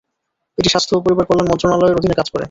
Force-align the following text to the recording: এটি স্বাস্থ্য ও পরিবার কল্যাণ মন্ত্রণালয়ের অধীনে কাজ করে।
এটি 0.57 0.69
স্বাস্থ্য 0.69 0.93
ও 0.95 1.03
পরিবার 1.05 1.27
কল্যাণ 1.27 1.47
মন্ত্রণালয়ের 1.49 1.97
অধীনে 1.99 2.15
কাজ 2.15 2.27
করে। 2.29 2.39